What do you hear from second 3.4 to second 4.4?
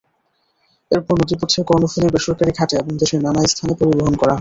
স্থানে পরিবহন করা হয়।